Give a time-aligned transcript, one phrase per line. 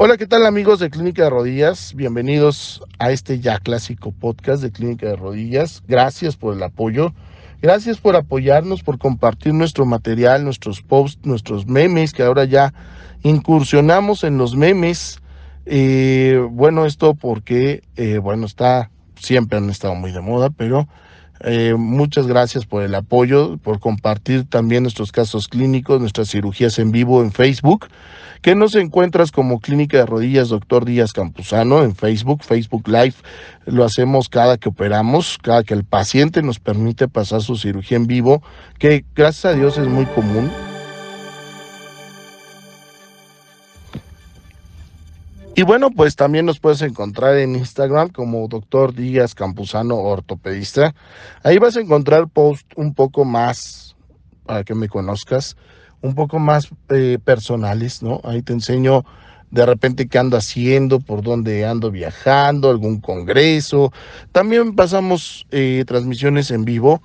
[0.00, 1.92] Hola, ¿qué tal amigos de Clínica de Rodillas?
[1.92, 5.82] Bienvenidos a este ya clásico podcast de Clínica de Rodillas.
[5.88, 7.12] Gracias por el apoyo.
[7.60, 12.72] Gracias por apoyarnos, por compartir nuestro material, nuestros posts, nuestros memes, que ahora ya
[13.24, 15.20] incursionamos en los memes.
[15.66, 20.86] Eh, bueno, esto porque, eh, bueno, está, siempre han estado muy de moda, pero
[21.40, 26.90] eh, muchas gracias por el apoyo, por compartir también nuestros casos clínicos, nuestras cirugías en
[26.90, 27.86] vivo en Facebook
[28.42, 33.14] que nos encuentras como Clínica de Rodillas Doctor Díaz Campuzano en Facebook, Facebook Live.
[33.66, 38.06] Lo hacemos cada que operamos, cada que el paciente nos permite pasar su cirugía en
[38.06, 38.42] vivo,
[38.78, 40.50] que gracias a Dios es muy común.
[45.58, 50.94] Y bueno, pues también nos puedes encontrar en Instagram como Doctor Díaz Campuzano Ortopedista.
[51.42, 53.96] Ahí vas a encontrar posts un poco más
[54.46, 55.56] para que me conozcas
[56.00, 58.20] un poco más eh, personales, ¿no?
[58.22, 59.04] Ahí te enseño
[59.50, 63.92] de repente qué ando haciendo, por dónde ando viajando, algún congreso.
[64.30, 67.02] También pasamos eh, transmisiones en vivo,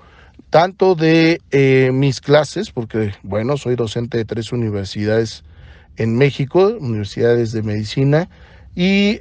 [0.52, 5.44] tanto de eh, mis clases, porque bueno, soy docente de tres universidades
[5.98, 8.30] en México, universidades de medicina,
[8.76, 9.20] y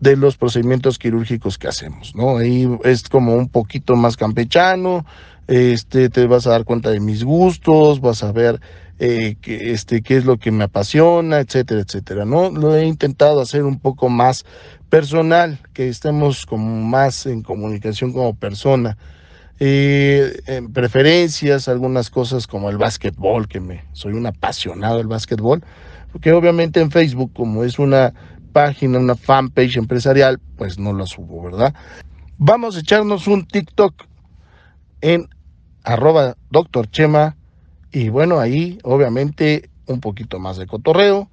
[0.00, 2.38] de los procedimientos quirúrgicos que hacemos, ¿no?
[2.38, 5.04] Ahí es como un poquito más campechano,
[5.46, 8.60] este, te vas a dar cuenta de mis gustos, vas a ver
[8.98, 12.50] eh, que, este, qué es lo que me apasiona, etcétera, etcétera, ¿no?
[12.50, 14.44] Lo he intentado hacer un poco más
[14.88, 18.96] personal, que estemos como más en comunicación como persona.
[19.58, 25.64] Eh, en preferencias, algunas cosas como el básquetbol, que me soy un apasionado del básquetbol,
[26.12, 28.12] porque obviamente en Facebook, como es una
[28.52, 31.74] página, una fanpage empresarial, pues no la subo, ¿verdad?
[32.38, 33.94] Vamos a echarnos un TikTok
[35.00, 35.28] en
[35.84, 37.36] arroba doctor Chema.
[37.92, 41.30] Y bueno, ahí obviamente un poquito más de cotorreo,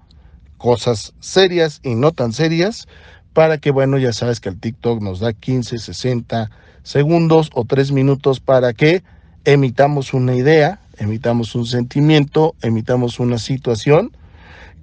[0.58, 2.88] cosas serias y no tan serias,
[3.34, 6.52] para que bueno, ya sabes que el TikTok nos da 15, 60
[6.84, 9.04] segundos o 3 minutos para que
[9.46, 14.12] emitamos una idea, emitamos un sentimiento, emitamos una situación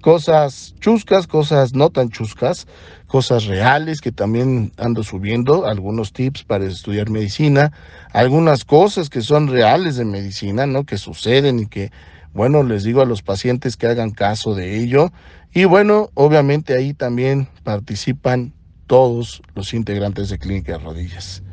[0.01, 2.67] cosas chuscas, cosas no tan chuscas,
[3.07, 7.71] cosas reales que también ando subiendo, algunos tips para estudiar medicina,
[8.11, 10.83] algunas cosas que son reales de medicina, ¿no?
[10.83, 11.91] Que suceden y que,
[12.33, 15.13] bueno, les digo a los pacientes que hagan caso de ello.
[15.53, 18.53] Y bueno, obviamente ahí también participan
[18.87, 21.43] todos los integrantes de Clínica de Rodillas.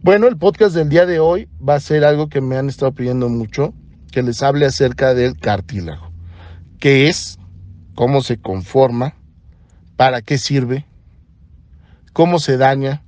[0.00, 2.92] Bueno, el podcast del día de hoy va a ser algo que me han estado
[2.92, 3.74] pidiendo mucho,
[4.12, 6.12] que les hable acerca del cartílago,
[6.78, 7.36] que es
[7.96, 9.16] cómo se conforma,
[9.96, 10.86] para qué sirve,
[12.12, 13.02] cómo se daña,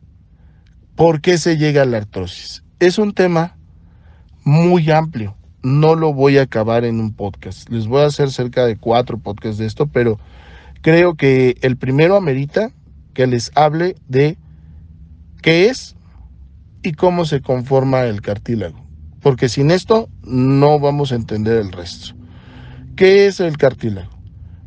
[0.97, 2.65] por qué se llega a la artrosis.
[2.81, 3.57] Es un tema
[4.43, 5.37] muy amplio.
[5.62, 7.69] No lo voy a acabar en un podcast.
[7.69, 10.19] Les voy a hacer cerca de cuatro podcasts de esto, pero
[10.83, 12.72] creo que el primero amerita
[13.15, 14.37] que les hable de
[15.41, 15.95] qué es
[16.82, 18.84] y cómo se conforma el cartílago.
[19.20, 22.14] Porque sin esto no vamos a entender el resto.
[22.96, 24.20] ¿Qué es el cartílago?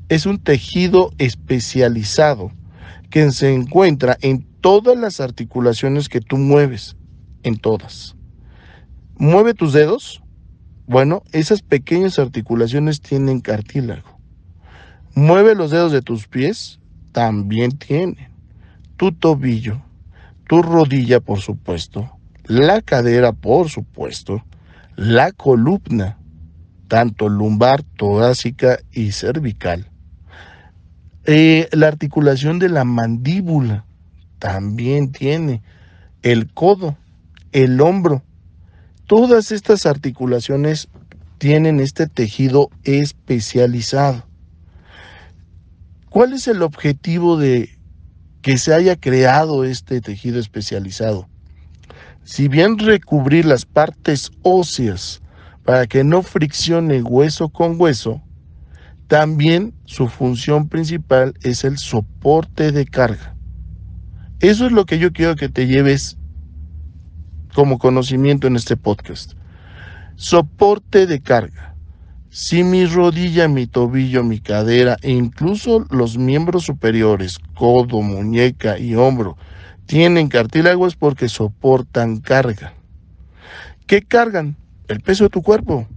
[0.10, 2.52] es un tejido especializado
[3.10, 6.96] que se encuentra en todas las articulaciones que tú mueves,
[7.42, 8.16] en todas.
[9.16, 10.22] Mueve tus dedos.
[10.86, 14.20] Bueno, esas pequeñas articulaciones tienen cartílago.
[15.16, 16.80] Mueve los dedos de tus pies,
[17.12, 18.30] también tienen.
[18.98, 19.82] Tu tobillo,
[20.54, 22.12] tu rodilla, por supuesto,
[22.46, 24.44] la cadera, por supuesto,
[24.96, 26.20] la columna,
[26.88, 29.90] tanto lumbar, torácica y cervical,
[31.26, 33.88] eh, la articulación de la mandíbula
[34.38, 35.64] también tiene.
[36.22, 36.98] El codo,
[37.52, 38.22] el hombro.
[39.08, 40.88] Todas estas articulaciones
[41.40, 44.28] tienen este tejido especializado.
[46.12, 47.73] ¿Cuál es el objetivo de
[48.44, 51.28] que se haya creado este tejido especializado?
[52.24, 55.22] Si bien recubrir las partes óseas
[55.64, 58.22] para que no friccione hueso con hueso,
[59.08, 63.36] también su función principal es el soporte de carga.
[64.40, 66.18] Eso es lo que yo quiero que te lleves
[67.54, 69.34] como conocimiento en este podcast.
[70.16, 71.73] Soporte de carga.
[72.36, 78.96] Si mi rodilla, mi tobillo, mi cadera e incluso los miembros superiores, codo, muñeca y
[78.96, 79.38] hombro,
[79.86, 82.74] tienen cartílago es porque soportan carga.
[83.86, 84.58] ¿Qué cargan?
[84.88, 85.88] El peso de tu cuerpo.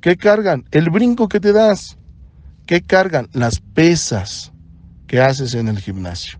[0.00, 0.64] ¿Qué cargan?
[0.70, 1.98] El brinco que te das.
[2.64, 3.28] ¿Qué cargan?
[3.34, 4.54] Las pesas
[5.06, 6.38] que haces en el gimnasio.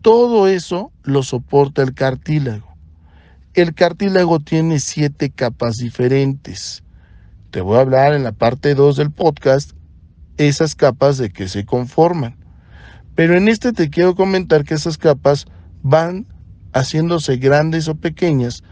[0.00, 2.74] Todo eso lo soporta el cartílago.
[3.52, 6.82] El cartílago tiene siete capas diferentes.
[7.50, 9.72] Te voy a hablar en la parte 2 del podcast
[10.36, 12.36] esas capas de que se conforman.
[13.14, 15.46] Pero en este te quiero comentar que esas capas
[15.82, 16.26] van
[16.72, 18.62] haciéndose grandes o pequeñas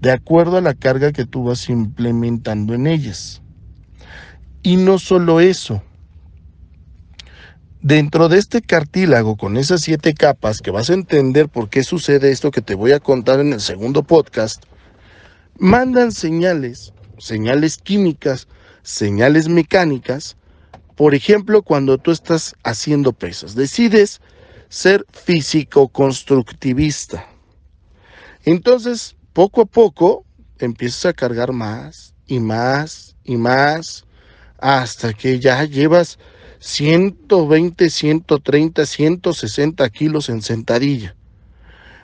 [0.00, 3.42] de acuerdo a la carga que tú vas implementando en ellas.
[4.62, 5.82] Y no solo eso.
[7.80, 12.32] Dentro de este cartílago, con esas siete capas, que vas a entender por qué sucede
[12.32, 14.62] esto que te voy a contar en el segundo podcast,
[15.58, 18.48] mandan señales, señales químicas,
[18.82, 20.36] señales mecánicas.
[20.94, 24.20] Por ejemplo, cuando tú estás haciendo pesas, decides
[24.68, 27.26] ser físico-constructivista.
[28.44, 30.24] Entonces, poco a poco,
[30.58, 34.04] empiezas a cargar más y más y más
[34.58, 36.18] hasta que ya llevas
[36.60, 41.14] 120, 130, 160 kilos en sentadilla.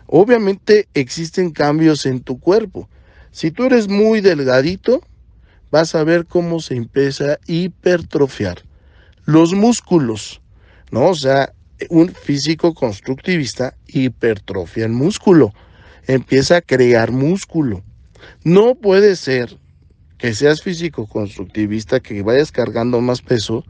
[0.06, 2.88] Obviamente existen cambios en tu cuerpo.
[3.32, 5.02] Si tú eres muy delgadito,
[5.70, 8.62] vas a ver cómo se empieza a hipertrofiar
[9.24, 10.42] los músculos,
[10.90, 11.08] ¿no?
[11.08, 11.54] O sea,
[11.88, 15.52] un físico constructivista hipertrofia el músculo,
[16.06, 17.82] empieza a crear músculo.
[18.44, 19.58] No puede ser
[20.18, 23.64] que seas físico constructivista, que vayas cargando más peso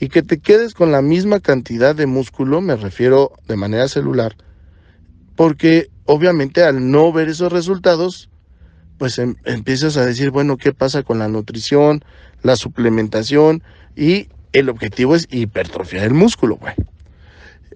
[0.00, 4.36] y que te quedes con la misma cantidad de músculo, me refiero de manera celular,
[5.36, 8.28] porque obviamente al no ver esos resultados,
[8.98, 12.04] pues em, empiezas a decir, bueno, ¿qué pasa con la nutrición,
[12.42, 13.62] la suplementación?
[13.96, 16.74] Y el objetivo es hipertrofiar el músculo, güey.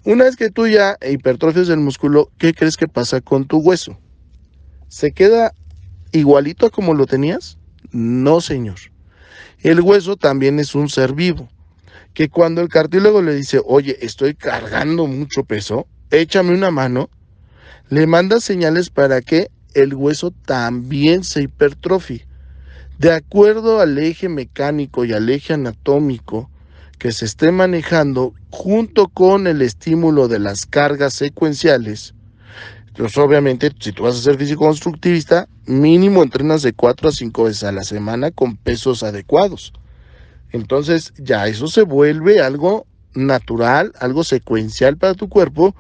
[0.05, 3.99] Una vez que tú ya hipertrofias el músculo, ¿qué crees que pasa con tu hueso?
[4.88, 5.53] ¿Se queda
[6.12, 7.59] igualito a como lo tenías?
[7.91, 8.76] No, señor.
[9.61, 11.49] El hueso también es un ser vivo,
[12.14, 17.11] que cuando el cartílago le dice, oye, estoy cargando mucho peso, échame una mano,
[17.88, 22.26] le manda señales para que el hueso también se hipertrofie.
[22.99, 26.50] De acuerdo al eje mecánico y al eje anatómico
[26.99, 32.15] que se esté manejando junto con el estímulo de las cargas secuenciales,
[32.97, 37.44] pues obviamente si tú vas a ser físico constructivista, mínimo entrenas de 4 a 5
[37.44, 39.73] veces a la semana con pesos adecuados.
[40.50, 45.76] Entonces ya eso se vuelve algo natural, algo secuencial para tu cuerpo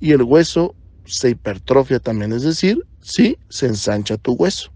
[0.00, 0.74] y el hueso
[1.08, 4.70] se hipertrofia también, es decir, sí se ensancha tu hueso.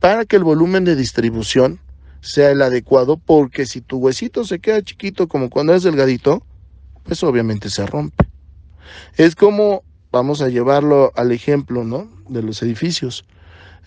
[0.00, 1.80] Para que el volumen de distribución
[2.20, 6.44] sea el adecuado, porque si tu huesito se queda chiquito como cuando es delgadito,
[7.04, 8.26] pues obviamente se rompe.
[9.16, 12.08] Es como, vamos a llevarlo al ejemplo, ¿no?
[12.28, 13.24] De los edificios.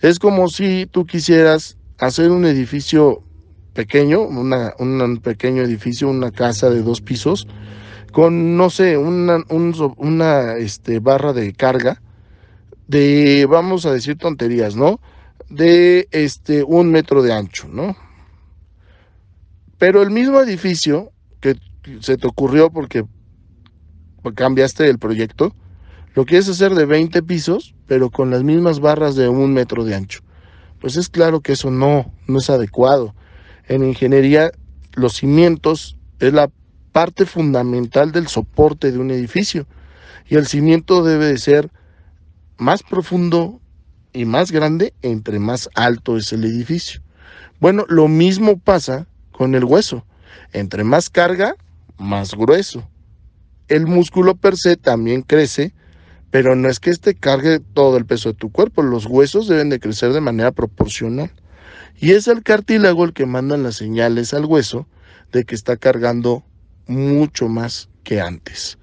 [0.00, 3.22] Es como si tú quisieras hacer un edificio
[3.74, 7.46] pequeño, una, un pequeño edificio, una casa de dos pisos,
[8.12, 12.00] con, no sé, una, una este, barra de carga
[12.86, 15.00] de, vamos a decir tonterías, ¿no?
[15.48, 17.96] De este, un metro de ancho, ¿no?
[19.78, 21.10] Pero el mismo edificio
[21.40, 21.56] que
[22.00, 23.04] se te ocurrió porque
[24.34, 25.54] cambiaste el proyecto,
[26.14, 29.94] lo quieres hacer de 20 pisos, pero con las mismas barras de un metro de
[29.94, 30.20] ancho.
[30.80, 33.14] Pues es claro que eso no, no es adecuado.
[33.68, 34.52] En ingeniería,
[34.94, 36.50] los cimientos es la
[36.92, 39.66] parte fundamental del soporte de un edificio.
[40.28, 41.70] Y el cimiento debe de ser
[42.58, 43.60] más profundo
[44.12, 47.00] y más grande entre más alto es el edificio.
[47.60, 50.04] Bueno, lo mismo pasa con el hueso.
[50.52, 51.56] Entre más carga,
[51.98, 52.88] más grueso.
[53.68, 55.72] El músculo per se también crece,
[56.30, 58.82] pero no es que este cargue todo el peso de tu cuerpo.
[58.82, 61.30] Los huesos deben de crecer de manera proporcional.
[61.98, 64.86] Y es el cartílago el que manda las señales al hueso
[65.30, 66.44] de que está cargando
[66.86, 68.78] mucho más que antes.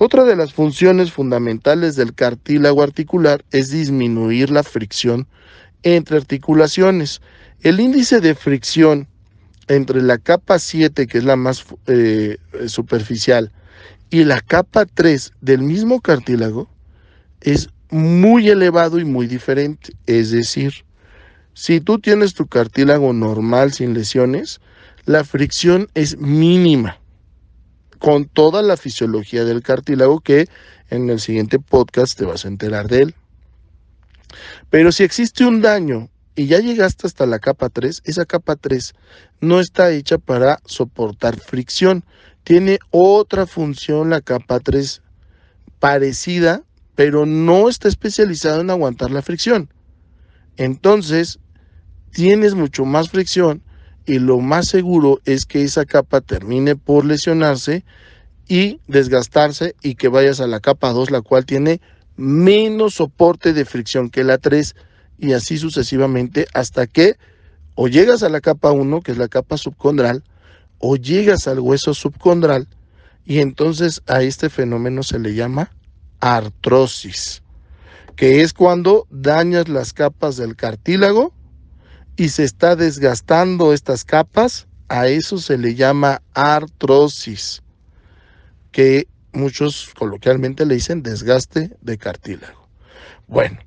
[0.00, 5.26] Otra de las funciones fundamentales del cartílago articular es disminuir la fricción
[5.82, 7.20] entre articulaciones.
[7.62, 9.08] El índice de fricción
[9.66, 13.50] entre la capa 7, que es la más eh, superficial,
[14.08, 16.68] y la capa 3 del mismo cartílago
[17.40, 19.94] es muy elevado y muy diferente.
[20.06, 20.84] Es decir,
[21.54, 24.60] si tú tienes tu cartílago normal sin lesiones,
[25.06, 27.00] la fricción es mínima
[27.98, 30.48] con toda la fisiología del cartílago que
[30.90, 33.14] en el siguiente podcast te vas a enterar de él.
[34.70, 38.94] Pero si existe un daño y ya llegaste hasta la capa 3, esa capa 3
[39.40, 42.04] no está hecha para soportar fricción.
[42.44, 45.02] Tiene otra función la capa 3
[45.80, 46.62] parecida,
[46.94, 49.72] pero no está especializada en aguantar la fricción.
[50.56, 51.38] Entonces,
[52.12, 53.62] tienes mucho más fricción
[54.08, 57.84] y lo más seguro es que esa capa termine por lesionarse
[58.48, 61.82] y desgastarse y que vayas a la capa 2, la cual tiene
[62.16, 64.74] menos soporte de fricción que la 3
[65.18, 67.16] y así sucesivamente hasta que
[67.74, 70.24] o llegas a la capa 1, que es la capa subcondral,
[70.78, 72.66] o llegas al hueso subcondral
[73.26, 75.70] y entonces a este fenómeno se le llama
[76.20, 77.42] artrosis,
[78.16, 81.34] que es cuando dañas las capas del cartílago
[82.18, 87.62] y se está desgastando estas capas, a eso se le llama artrosis,
[88.72, 92.68] que muchos coloquialmente le dicen desgaste de cartílago.
[93.28, 93.58] Bueno,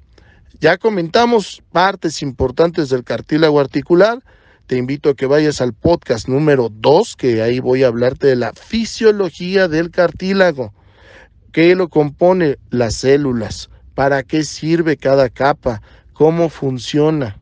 [0.59, 4.21] ya comentamos partes importantes del cartílago articular.
[4.67, 8.35] Te invito a que vayas al podcast número 2, que ahí voy a hablarte de
[8.35, 10.73] la fisiología del cartílago.
[11.53, 12.57] ¿Qué lo compone?
[12.69, 13.69] Las células.
[13.95, 15.81] ¿Para qué sirve cada capa?
[16.11, 17.40] ¿Cómo funciona?